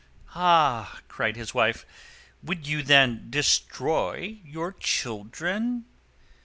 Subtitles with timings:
[0.33, 1.85] "Ah!" cried his Wife,
[2.41, 5.85] "would you then destroy your children?"